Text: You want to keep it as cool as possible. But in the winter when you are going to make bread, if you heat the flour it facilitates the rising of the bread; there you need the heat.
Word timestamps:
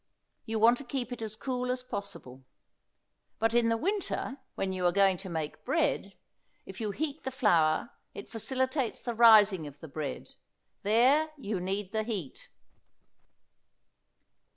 You 0.47 0.57
want 0.57 0.79
to 0.79 0.83
keep 0.83 1.11
it 1.13 1.21
as 1.21 1.35
cool 1.35 1.69
as 1.69 1.83
possible. 1.83 2.43
But 3.37 3.53
in 3.53 3.69
the 3.69 3.77
winter 3.77 4.37
when 4.55 4.73
you 4.73 4.83
are 4.87 4.91
going 4.91 5.15
to 5.17 5.29
make 5.29 5.63
bread, 5.63 6.13
if 6.65 6.81
you 6.81 6.89
heat 6.89 7.23
the 7.23 7.29
flour 7.29 7.91
it 8.15 8.27
facilitates 8.27 9.03
the 9.03 9.13
rising 9.13 9.67
of 9.67 9.79
the 9.79 9.87
bread; 9.87 10.29
there 10.81 11.29
you 11.37 11.59
need 11.59 11.91
the 11.91 12.01
heat. 12.01 12.49